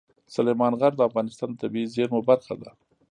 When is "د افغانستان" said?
0.97-1.49